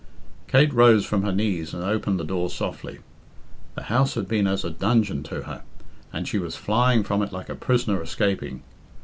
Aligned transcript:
Kate 0.47 0.73
rose 0.73 1.05
from 1.05 1.21
her 1.21 1.31
knees 1.31 1.75
and 1.75 1.83
opened 1.83 2.19
the 2.19 2.23
door 2.23 2.49
softly. 2.49 3.01
The 3.75 3.83
house 3.83 4.15
had 4.15 4.27
been 4.27 4.47
as 4.47 4.63
a 4.65 4.71
dungeon 4.71 5.21
to 5.25 5.43
her, 5.43 5.61
and 6.11 6.27
she 6.27 6.39
was 6.39 6.55
flying 6.55 7.03
from 7.03 7.21
it 7.21 7.31
like 7.31 7.49
a 7.49 7.55
prisoner 7.55 8.01
escaping. 8.01 8.63